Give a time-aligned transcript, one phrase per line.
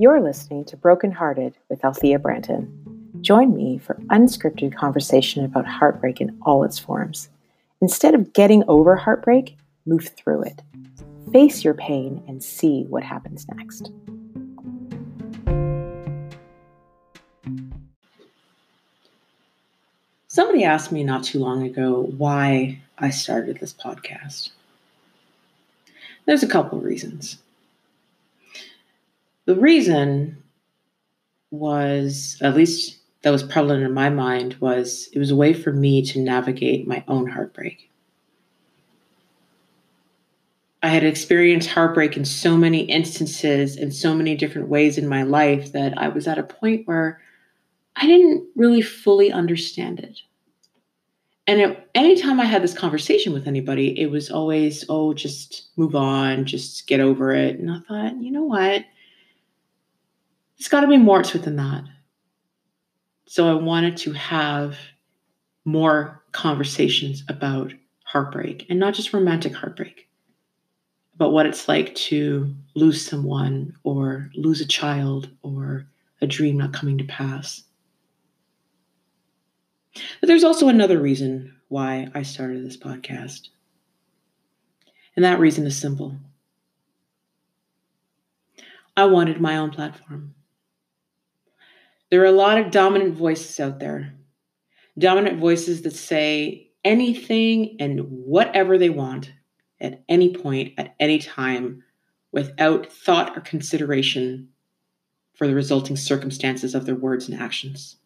[0.00, 2.70] You're listening to Broken Hearted with Althea Branton.
[3.20, 7.28] Join me for unscripted conversation about heartbreak in all its forms.
[7.82, 10.62] Instead of getting over heartbreak, move through it.
[11.34, 13.90] Face your pain and see what happens next.
[20.28, 24.48] Somebody asked me not too long ago why I started this podcast.
[26.24, 27.36] There's a couple reasons.
[29.50, 30.44] The reason
[31.50, 35.72] was, at least that was prevalent in my mind, was it was a way for
[35.72, 37.90] me to navigate my own heartbreak.
[40.84, 45.24] I had experienced heartbreak in so many instances in so many different ways in my
[45.24, 47.20] life that I was at a point where
[47.96, 50.20] I didn't really fully understand it.
[51.48, 55.96] And it, anytime I had this conversation with anybody, it was always, oh, just move
[55.96, 57.58] on, just get over it.
[57.58, 58.84] And I thought, you know what?
[60.60, 61.84] It's got to be more to it than that.
[63.24, 64.76] So I wanted to have
[65.64, 67.72] more conversations about
[68.04, 70.10] heartbreak and not just romantic heartbreak,
[71.16, 75.86] but what it's like to lose someone or lose a child or
[76.20, 77.62] a dream not coming to pass.
[79.94, 83.48] But there's also another reason why I started this podcast.
[85.16, 86.16] And that reason is simple
[88.94, 90.34] I wanted my own platform.
[92.10, 94.12] There are a lot of dominant voices out there,
[94.98, 99.32] dominant voices that say anything and whatever they want
[99.80, 101.84] at any point, at any time,
[102.32, 104.48] without thought or consideration
[105.34, 107.96] for the resulting circumstances of their words and actions.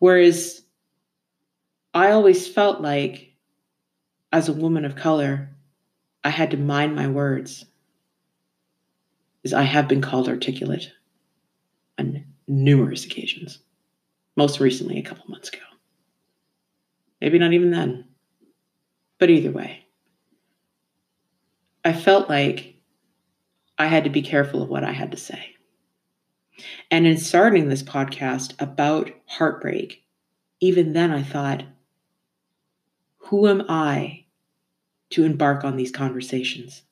[0.00, 0.64] Whereas
[1.94, 3.34] I always felt like,
[4.32, 5.50] as a woman of color,
[6.24, 7.66] I had to mind my words,
[9.44, 10.90] as I have been called articulate
[11.98, 13.58] on numerous occasions,
[14.36, 15.60] most recently a couple months ago.
[17.20, 18.04] Maybe not even then.
[19.18, 19.86] But either way,
[21.84, 22.76] I felt like
[23.78, 25.54] I had to be careful of what I had to say.
[26.90, 30.04] And in starting this podcast about heartbreak,
[30.60, 31.64] even then I thought,
[33.18, 34.26] who am I
[35.10, 36.82] to embark on these conversations?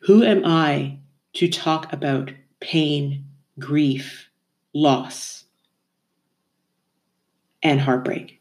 [0.00, 0.98] Who am I
[1.34, 3.24] to talk about pain,
[3.58, 4.28] grief,
[4.74, 5.44] loss,
[7.62, 8.40] and heartbreak?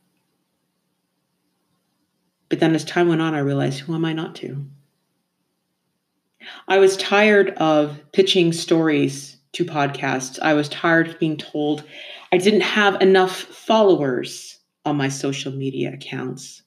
[2.50, 4.66] But then as time went on, I realized, who am I not to?
[6.68, 10.40] I was tired of pitching stories to podcasts.
[10.40, 11.84] I was tired of being told
[12.32, 16.62] I didn't have enough followers on my social media accounts.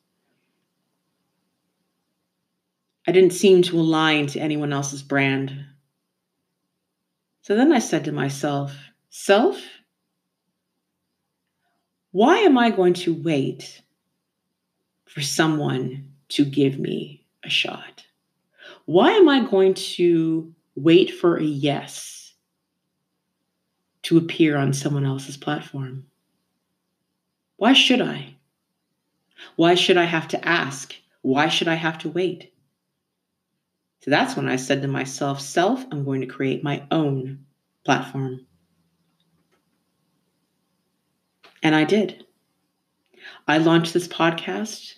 [3.06, 5.64] I didn't seem to align to anyone else's brand.
[7.48, 8.76] So then I said to myself,
[9.08, 9.58] Self,
[12.10, 13.80] why am I going to wait
[15.06, 18.04] for someone to give me a shot?
[18.84, 22.34] Why am I going to wait for a yes?
[24.02, 26.04] to appear on someone else's platform?
[27.56, 28.36] Why should I?
[29.56, 30.94] Why should I have to ask?
[31.22, 32.52] Why should I have to wait?
[34.00, 37.44] So that's when I said to myself, Self, I'm going to create my own
[37.84, 38.46] platform.
[41.62, 42.24] And I did.
[43.46, 44.94] I launched this podcast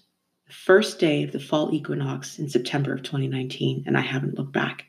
[0.46, 4.52] the first day of the fall equinox in September of 2019, and I haven't looked
[4.52, 4.86] back.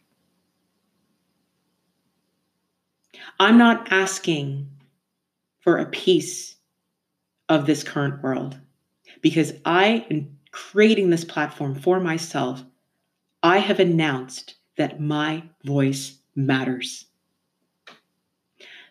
[3.40, 4.70] I'm not asking
[5.62, 6.56] for a piece
[7.50, 8.60] of this current world
[9.22, 12.64] because I am creating this platform for myself.
[13.44, 17.06] I have announced that my voice matters.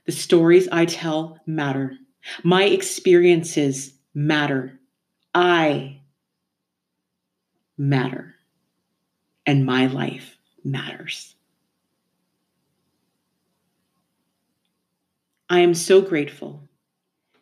[0.06, 1.96] The stories I tell matter.
[2.42, 4.78] My experiences matter.
[5.34, 6.00] I
[7.78, 8.34] matter.
[9.46, 11.34] And my life matters.
[15.48, 16.68] I am so grateful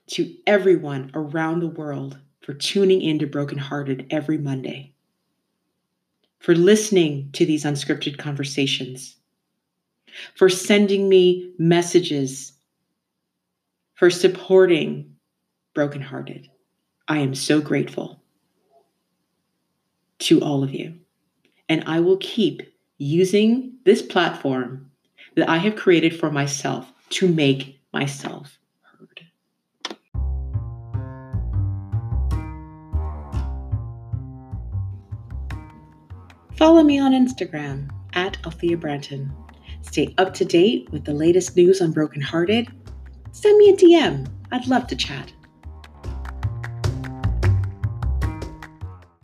[0.09, 4.95] to everyone around the world for tuning in to Broken Hearted every Monday,
[6.39, 9.17] for listening to these unscripted conversations,
[10.35, 12.53] for sending me messages,
[13.95, 15.15] for supporting
[15.75, 16.49] brokenhearted.
[17.09, 18.23] I am so grateful
[20.21, 20.95] to all of you.
[21.69, 22.63] And I will keep
[22.99, 24.91] using this platform
[25.37, 28.58] that I have created for myself to make myself
[36.59, 39.31] Follow me on Instagram at Althea Branton.
[39.83, 42.67] stay up to date with the latest news on Brokenhearted,
[43.31, 44.27] send me a DM.
[44.51, 45.33] I'd love to chat.